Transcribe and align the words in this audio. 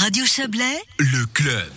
Radio 0.00 0.24
Chablais, 0.24 0.80
le 1.00 1.26
club. 1.26 1.72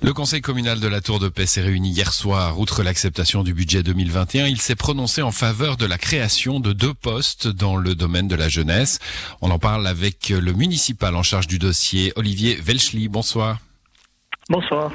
Le 0.00 0.12
Conseil 0.12 0.40
communal 0.40 0.78
de 0.78 0.86
la 0.86 1.00
Tour 1.00 1.18
de 1.18 1.28
Paix 1.28 1.46
s'est 1.46 1.62
réuni 1.62 1.90
hier 1.90 2.12
soir. 2.12 2.60
Outre 2.60 2.84
l'acceptation 2.84 3.42
du 3.42 3.54
budget 3.54 3.82
2021, 3.82 4.46
il 4.46 4.60
s'est 4.60 4.76
prononcé 4.76 5.20
en 5.20 5.32
faveur 5.32 5.76
de 5.76 5.84
la 5.84 5.98
création 5.98 6.60
de 6.60 6.72
deux 6.72 6.94
postes 6.94 7.48
dans 7.48 7.74
le 7.74 7.96
domaine 7.96 8.28
de 8.28 8.36
la 8.36 8.48
jeunesse. 8.48 9.00
On 9.40 9.50
en 9.50 9.58
parle 9.58 9.88
avec 9.88 10.28
le 10.28 10.52
municipal 10.52 11.16
en 11.16 11.24
charge 11.24 11.48
du 11.48 11.58
dossier, 11.58 12.12
Olivier 12.14 12.54
Velchli. 12.54 13.08
Bonsoir. 13.08 13.58
Bonsoir. 14.48 14.92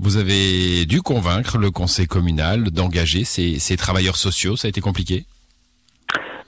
Vous 0.00 0.16
avez 0.16 0.86
dû 0.86 1.02
convaincre 1.02 1.56
le 1.56 1.70
conseil 1.70 2.08
communal 2.08 2.72
d'engager 2.72 3.22
ces, 3.22 3.60
ces 3.60 3.76
travailleurs 3.76 4.16
sociaux. 4.16 4.56
Ça 4.56 4.66
a 4.66 4.70
été 4.70 4.80
compliqué? 4.80 5.24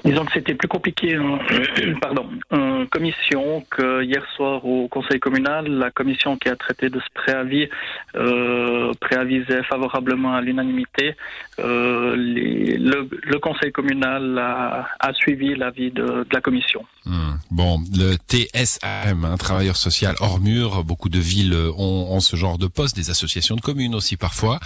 Disons 0.05 0.25
que 0.25 0.33
c'était 0.33 0.55
plus 0.55 0.69
compliqué 0.69 1.19
en, 1.19 1.39
pardon, 2.01 2.27
en 2.51 2.87
commission 2.87 3.65
que 3.71 4.03
hier 4.03 4.25
soir 4.35 4.65
au 4.65 4.89
conseil 4.89 5.21
communal. 5.21 5.67
La 5.67 5.91
commission 5.91 6.37
qui 6.37 6.49
a 6.49 6.57
traité 6.57 6.89
de 6.89 6.99
ce 6.99 7.07
préavis 7.15 7.69
euh, 8.17 8.93
préavisait 9.01 9.63
favorablement 9.65 10.35
à 10.35 10.41
l'unanimité. 10.41 11.17
Euh, 11.59 12.15
le, 12.17 13.09
le, 13.23 13.39
conseil 13.39 13.73
communal 13.73 14.39
a, 14.39 14.89
a 14.99 15.13
suivi 15.13 15.55
l'avis 15.55 15.91
de, 15.91 16.03
de, 16.03 16.27
la 16.33 16.41
commission. 16.41 16.85
Hmm. 17.05 17.35
Bon, 17.51 17.79
le 17.97 18.17
TSAM, 18.17 19.25
un 19.25 19.37
travailleur 19.37 19.77
social 19.77 20.15
hors 20.21 20.41
mur, 20.41 20.85
beaucoup 20.85 21.09
de 21.09 21.19
villes 21.19 21.55
ont, 21.77 22.09
ont, 22.11 22.21
ce 22.21 22.37
genre 22.37 22.59
de 22.59 22.67
poste, 22.67 22.97
des 22.97 23.11
associations 23.11 23.57
de 23.57 23.61
communes 23.61 23.95
aussi 23.95 24.17
parfois. 24.17 24.61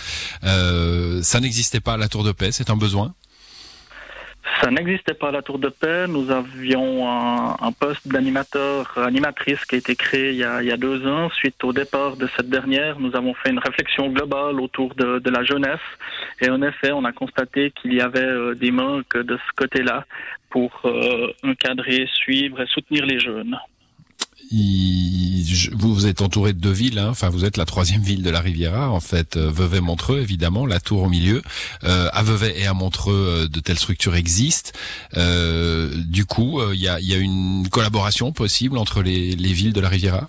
Euh, 0.45 1.23
ça 1.23 1.40
n'existait 1.40 1.80
pas 1.80 1.95
à 1.95 1.96
la 1.96 2.09
Tour 2.09 2.24
de 2.24 2.32
Paix, 2.32 2.52
c'est 2.52 2.70
un 2.70 2.76
besoin? 2.76 3.14
Ça 4.64 4.70
n'existait 4.70 5.12
pas 5.12 5.28
à 5.28 5.30
la 5.30 5.42
Tour 5.42 5.59
de 5.59 5.68
Paix. 5.68 6.06
Nous 6.09 6.30
avions 6.30 7.06
un, 7.06 7.73
poste 7.73 8.09
d'animateur, 8.09 8.96
animatrice 8.96 9.62
qui 9.66 9.74
a 9.74 9.78
été 9.78 9.95
créé 9.95 10.30
il 10.30 10.37
y, 10.37 10.45
a, 10.45 10.62
il 10.62 10.68
y, 10.68 10.73
a, 10.73 10.78
deux 10.78 11.06
ans. 11.06 11.28
Suite 11.28 11.62
au 11.64 11.74
départ 11.74 12.16
de 12.16 12.27
cette 12.34 12.48
dernière, 12.48 12.98
nous 12.98 13.14
avons 13.14 13.34
fait 13.34 13.50
une 13.50 13.59
réflexion 13.59 14.09
globale 14.09 14.59
autour 14.60 14.95
de, 14.95 15.18
de 15.18 15.30
la 15.30 15.45
jeunesse. 15.45 15.87
Et 16.40 16.48
en 16.48 16.62
effet, 16.62 16.92
on 16.92 17.04
a 17.04 17.12
constaté 17.12 17.73
qu'il 17.73 17.92
y 17.92 18.01
avait 18.01 18.20
euh, 18.20 18.54
des 18.54 18.70
manques 18.70 19.18
de 19.18 19.37
ce 19.37 19.52
côté-là 19.54 20.07
pour 20.48 20.80
euh, 20.87 21.30
encadrer, 21.42 22.09
suivre 22.10 22.62
et 22.62 22.66
soutenir 22.66 23.04
les 23.04 23.20
jeunes 23.20 23.59
vous, 25.76 26.06
êtes 26.06 26.23
entouré 26.23 26.52
de 26.52 26.60
deux 26.60 26.73
villes, 26.73 26.98
hein. 26.98 27.09
enfin 27.10 27.28
vous 27.28 27.45
êtes 27.45 27.56
la 27.56 27.64
troisième 27.64 28.02
ville 28.02 28.23
de 28.23 28.30
la 28.30 28.40
Riviera, 28.40 28.90
en 28.90 29.01
fait, 29.01 29.36
euh, 29.36 29.51
Vevey-Montreux 29.51 30.20
évidemment, 30.20 30.66
la 30.66 30.80
Tour 30.80 31.02
au 31.02 31.09
milieu. 31.09 31.42
Euh, 31.84 32.09
à 32.12 32.23
Vevey 32.23 32.54
et 32.59 32.66
à 32.66 32.74
Montreux, 32.74 33.14
euh, 33.14 33.48
de 33.48 33.60
telles 33.60 33.78
structures 33.78 34.14
existent. 34.14 34.70
Euh, 35.16 35.90
du 36.06 36.24
coup, 36.24 36.60
il 36.73 36.80
y 36.80 36.88
a, 36.88 37.01
y, 37.01 37.14
a, 37.14 37.18
une 37.18 37.68
collaboration 37.70 38.32
possible 38.32 38.78
entre 38.78 39.02
les, 39.02 39.34
les 39.36 39.52
villes 39.52 39.73
de 39.73 39.80
la 39.80 39.88
Riviera? 39.88 40.28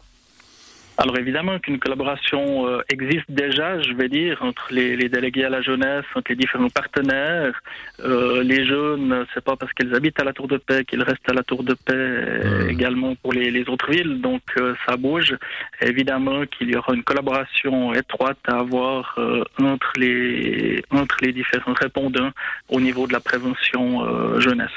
Alors 0.97 1.17
évidemment 1.17 1.59
qu'une 1.59 1.79
collaboration 1.79 2.67
euh, 2.67 2.81
existe 2.89 3.29
déjà, 3.29 3.81
je 3.81 3.93
vais 3.93 4.09
dire, 4.09 4.41
entre 4.41 4.67
les, 4.71 4.95
les, 4.95 5.09
délégués 5.09 5.45
à 5.45 5.49
la 5.49 5.61
jeunesse, 5.61 6.05
entre 6.15 6.31
les 6.31 6.35
différents 6.35 6.69
partenaires. 6.69 7.61
Euh, 7.99 8.43
les 8.43 8.65
jeunes, 8.65 9.25
c'est 9.33 9.43
pas 9.43 9.55
parce 9.55 9.73
qu'ils 9.73 9.93
habitent 9.93 10.19
à 10.19 10.23
la 10.23 10.33
Tour 10.33 10.47
de 10.47 10.57
Paix 10.57 10.85
qu'ils 10.85 11.03
restent 11.03 11.29
à 11.29 11.33
la 11.33 11.43
Tour 11.43 11.63
de 11.63 11.73
Paix 11.73 11.93
mmh. 11.95 12.69
également 12.69 13.16
pour 13.16 13.33
les, 13.33 13.51
les, 13.51 13.67
autres 13.69 13.91
villes, 13.91 14.21
donc 14.21 14.41
euh, 14.57 14.73
ça 14.88 14.97
bouge. 14.97 15.35
Évidemment 15.81 16.45
qu'il 16.45 16.69
y 16.69 16.75
aura 16.75 16.93
une 16.93 17.03
collaboration 17.03 17.93
étroite 17.93 18.39
à 18.47 18.59
avoir 18.59 19.16
euh, 19.17 19.43
entre 19.61 19.91
les 19.97 20.83
entre 20.91 21.17
les 21.21 21.33
différents 21.33 21.73
répondants 21.73 22.31
au 22.69 22.79
niveau 22.79 23.07
de 23.07 23.13
la 23.13 23.19
prévention 23.19 24.05
euh, 24.05 24.39
jeunesse. 24.39 24.71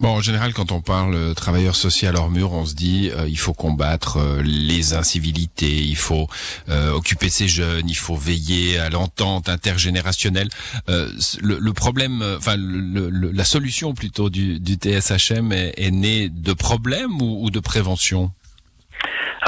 Bon, 0.00 0.10
en 0.10 0.20
général, 0.20 0.54
quand 0.54 0.70
on 0.70 0.80
parle 0.80 1.14
euh, 1.16 1.34
travailleur 1.34 1.74
social 1.74 2.14
hors 2.14 2.30
mur, 2.30 2.52
on 2.52 2.64
se 2.64 2.74
dit 2.74 3.10
euh, 3.12 3.28
il 3.28 3.38
faut 3.38 3.52
combattre 3.52 4.18
euh, 4.18 4.42
les 4.44 4.94
incivilités, 4.94 5.82
il 5.82 5.96
faut 5.96 6.28
euh, 6.68 6.92
occuper 6.92 7.28
ces 7.28 7.48
jeunes, 7.48 7.88
il 7.88 7.96
faut 7.96 8.14
veiller 8.14 8.78
à 8.78 8.90
l'entente 8.90 9.48
intergénérationnelle. 9.48 10.50
Le, 11.40 11.72
problème, 11.72 12.22
enfin 12.36 12.54
le, 12.56 13.10
la 13.10 13.44
solution 13.44 13.92
plutôt 13.92 14.30
du, 14.30 14.60
du 14.60 14.74
TSHM 14.74 15.52
est, 15.52 15.74
est, 15.76 15.90
née 15.90 16.28
de 16.28 16.52
problèmes 16.52 17.20
ou, 17.20 17.44
ou 17.44 17.50
de 17.50 17.60
prévention? 17.60 18.30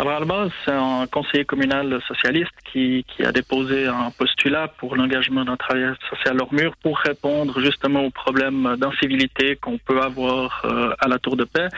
Alors 0.00 0.16
à 0.16 0.20
la 0.20 0.24
base, 0.24 0.50
c'est 0.64 0.72
un 0.72 1.06
conseiller 1.06 1.44
communal 1.44 2.00
socialiste 2.08 2.54
qui, 2.72 3.04
qui 3.06 3.22
a 3.22 3.32
déposé 3.32 3.86
un 3.86 4.10
postulat 4.10 4.68
pour 4.68 4.96
l'engagement 4.96 5.44
d'un 5.44 5.58
travailleur 5.58 5.94
social 6.08 6.40
hors 6.40 6.54
mur 6.54 6.72
pour 6.82 6.96
répondre 6.96 7.60
justement 7.60 8.04
aux 8.06 8.10
problèmes 8.10 8.76
d'incivilité 8.78 9.56
qu'on 9.56 9.76
peut 9.76 10.00
avoir 10.00 10.62
euh, 10.64 10.94
à 11.00 11.06
la 11.06 11.18
Tour 11.18 11.36
de 11.36 11.44
Paix. 11.44 11.68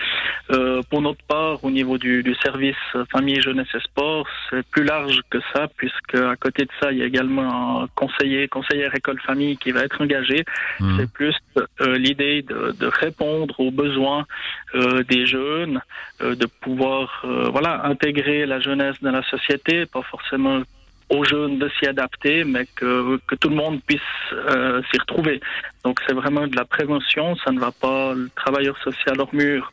Euh, 0.53 0.83
pour 0.89 1.03
notre 1.03 1.25
part, 1.25 1.65
au 1.65 1.71
niveau 1.73 1.99
du, 1.99 2.23
du, 2.23 2.37
service 2.37 2.77
famille, 3.11 3.41
jeunesse 3.41 3.75
et 3.75 3.81
sport, 3.81 4.29
c'est 4.49 4.65
plus 4.69 4.85
large 4.85 5.21
que 5.29 5.39
ça, 5.53 5.67
puisque 5.77 6.15
à 6.15 6.37
côté 6.37 6.63
de 6.63 6.71
ça, 6.81 6.93
il 6.93 6.99
y 6.99 7.03
a 7.03 7.07
également 7.07 7.83
un 7.83 7.87
conseiller, 7.97 8.47
conseillère 8.47 8.95
école 8.95 9.21
famille 9.21 9.57
qui 9.57 9.73
va 9.73 9.81
être 9.81 10.01
engagé. 10.01 10.45
Mmh. 10.79 10.97
C'est 10.97 11.13
plus 11.13 11.35
euh, 11.81 11.99
l'idée 11.99 12.43
de, 12.43 12.75
de, 12.79 12.87
répondre 12.87 13.59
aux 13.59 13.71
besoins 13.71 14.27
euh, 14.75 15.03
des 15.03 15.27
jeunes, 15.27 15.81
euh, 16.23 16.35
de 16.35 16.47
pouvoir 16.47 17.25
voilà 17.53 17.85
intégrer 17.87 18.12
la 18.13 18.61
jeunesse 18.61 18.97
dans 19.03 19.13
la 19.13 19.23
société, 19.23 19.87
pas 19.87 20.03
forcément 20.03 20.63
aux 21.09 21.25
jeunes 21.25 21.59
de 21.59 21.69
s'y 21.79 21.87
adapter, 21.87 22.45
mais 22.45 22.67
que, 22.75 23.19
que 23.27 23.35
tout 23.35 23.49
le 23.49 23.57
monde 23.57 23.81
puisse 23.87 24.01
euh, 24.33 24.81
s'y 24.91 24.99
retrouver. 24.99 25.41
Donc 25.85 26.01
c'est 26.07 26.15
vraiment 26.15 26.47
de 26.47 26.57
la 26.57 26.65
prévention, 26.65 27.37
ça 27.37 27.53
ne 27.53 27.61
va 27.61 27.71
pas 27.71 28.15
le 28.15 28.31
travailleur 28.35 28.79
social 28.79 29.21
hors 29.21 29.35
mur 29.35 29.73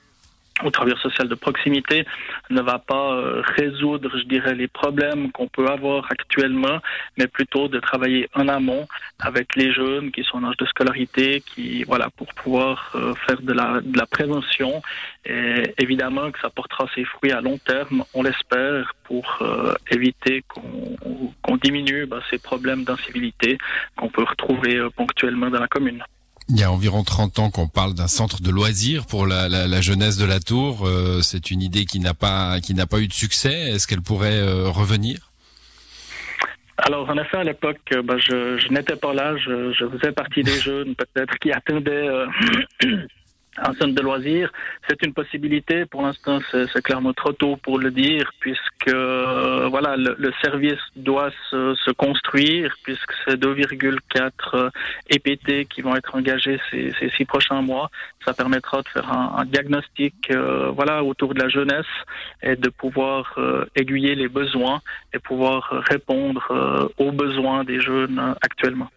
au 0.63 0.71
travailleur 0.71 0.99
social 0.99 1.27
de 1.27 1.35
proximité 1.35 2.05
ne 2.49 2.61
va 2.61 2.79
pas 2.79 3.13
euh, 3.13 3.41
résoudre, 3.57 4.09
je 4.17 4.23
dirais, 4.23 4.55
les 4.55 4.67
problèmes 4.67 5.31
qu'on 5.31 5.47
peut 5.47 5.67
avoir 5.67 6.05
actuellement, 6.09 6.79
mais 7.17 7.27
plutôt 7.27 7.67
de 7.67 7.79
travailler 7.79 8.29
en 8.35 8.47
amont 8.47 8.87
avec 9.19 9.55
les 9.55 9.71
jeunes 9.73 10.11
qui 10.11 10.23
sont 10.23 10.37
en 10.37 10.49
âge 10.49 10.57
de 10.57 10.65
scolarité, 10.65 11.41
qui 11.45 11.83
voilà, 11.83 12.09
pour 12.17 12.27
pouvoir 12.33 12.91
euh, 12.95 13.13
faire 13.27 13.41
de 13.41 13.53
la, 13.53 14.05
prévention. 14.09 14.81
Et 15.25 15.63
évidemment 15.77 16.31
que 16.31 16.39
ça 16.39 16.49
portera 16.49 16.87
ses 16.95 17.05
fruits 17.05 17.31
à 17.31 17.41
long 17.41 17.57
terme, 17.57 18.03
on 18.13 18.23
l'espère, 18.23 18.93
pour 19.03 19.39
euh, 19.41 19.73
éviter 19.91 20.43
qu'on 20.47 21.31
qu 21.43 21.59
diminue 21.61 22.05
bah, 22.05 22.21
ces 22.29 22.39
problèmes 22.39 22.83
d'incivilité 22.83 23.57
qu'on 23.95 24.09
peut 24.09 24.23
retrouver 24.23 24.87
ponctuellement 24.95 25.49
dans 25.49 25.59
la 25.59 25.67
commune. 25.67 26.03
Il 26.51 26.59
y 26.59 26.63
a 26.63 26.71
environ 26.71 27.03
30 27.03 27.37
ans 27.39 27.51
qu'on 27.51 27.67
parle 27.67 27.93
d'un 27.93 28.07
centre 28.07 28.41
de 28.41 28.49
loisirs 28.49 29.05
pour 29.05 29.27
la, 29.27 29.47
la, 29.47 29.67
la 29.67 29.81
jeunesse 29.81 30.17
de 30.17 30.25
la 30.25 30.39
Tour. 30.39 30.87
Euh, 30.87 31.21
c'est 31.21 31.51
une 31.51 31.61
idée 31.61 31.85
qui 31.85 31.99
n'a 31.99 32.15
pas 32.15 32.59
qui 32.59 32.73
n'a 32.73 32.87
pas 32.87 32.99
eu 32.99 33.07
de 33.07 33.13
succès. 33.13 33.53
Est-ce 33.53 33.85
qu'elle 33.87 34.01
pourrait 34.01 34.39
euh, 34.39 34.69
revenir? 34.69 35.29
Alors, 36.77 37.09
en 37.09 37.17
effet, 37.17 37.37
à 37.37 37.43
l'époque, 37.43 37.93
bah, 38.03 38.15
je, 38.17 38.57
je 38.57 38.69
n'étais 38.69 38.95
pas 38.95 39.13
là. 39.13 39.35
Je, 39.37 39.73
je, 39.73 39.85
faisais 39.85 40.11
partie 40.11 40.43
des 40.43 40.59
jeunes, 40.59 40.95
peut-être, 40.95 41.37
qui 41.39 41.51
attendaient 41.51 42.07
euh, 42.07 42.25
un 43.61 43.73
centre 43.73 43.93
de 43.93 44.01
loisirs. 44.01 44.51
C'est 44.87 45.03
une 45.05 45.13
possibilité. 45.13 45.85
Pour 45.85 46.01
l'instant, 46.01 46.39
c'est 46.51 46.81
clairement 46.81 47.13
trop 47.13 47.31
tôt 47.31 47.57
pour 47.57 47.79
le 47.79 47.91
dire, 47.91 48.31
puisque 48.39 48.87
euh, 48.87 49.67
voilà, 49.69 49.95
le, 49.97 50.15
le, 50.17 50.31
service 50.41 50.79
doit 50.95 51.31
se, 51.49 51.75
se 51.75 51.91
construire, 51.91 52.75
puisque 52.83 53.11
c'est 53.25 53.35
2,4 53.35 54.69
EPT 55.09 55.67
qui 55.69 55.81
vont 55.81 55.95
être 55.95 56.15
engagés 56.15 56.59
ces, 56.71 56.93
ces, 56.99 57.09
six 57.11 57.25
prochains 57.25 57.61
mois. 57.61 57.89
Ça 58.25 58.33
permettra 58.33 58.81
de 58.81 58.87
faire 58.87 59.11
un, 59.11 59.35
un 59.37 59.45
diagnostic, 59.45 60.15
euh, 60.31 60.71
voilà, 60.71 61.03
autour 61.03 61.33
de 61.33 61.41
la 61.41 61.49
jeunesse 61.49 61.85
et 62.41 62.55
de 62.55 62.69
pouvoir 62.69 63.33
euh, 63.37 63.65
aiguiller 63.75 64.15
les 64.15 64.27
besoins 64.27 64.81
et 65.13 65.19
pouvoir 65.19 65.69
répondre 65.89 66.45
euh, 66.51 66.87
aux 66.97 67.11
besoins 67.11 67.63
des 67.63 67.79
jeunes 67.79 68.35
actuellement. 68.41 68.89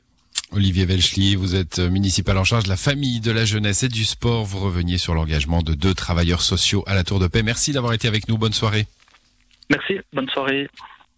Olivier 0.54 0.84
Velchli, 0.84 1.34
vous 1.34 1.54
êtes 1.54 1.78
municipal 1.78 2.36
en 2.36 2.44
charge 2.44 2.64
de 2.64 2.68
la 2.68 2.76
famille, 2.76 3.20
de 3.20 3.32
la 3.32 3.46
jeunesse 3.46 3.84
et 3.84 3.88
du 3.88 4.04
sport. 4.04 4.44
Vous 4.44 4.60
reveniez 4.60 4.98
sur 4.98 5.14
l'engagement 5.14 5.62
de 5.62 5.72
deux 5.72 5.94
travailleurs 5.94 6.42
sociaux 6.42 6.84
à 6.86 6.94
la 6.94 7.04
Tour 7.04 7.20
de 7.20 7.26
Paix. 7.26 7.42
Merci 7.42 7.72
d'avoir 7.72 7.94
été 7.94 8.06
avec 8.06 8.28
nous. 8.28 8.36
Bonne 8.36 8.52
soirée. 8.52 8.86
Merci. 9.70 9.98
Bonne 10.12 10.28
soirée. 10.28 10.68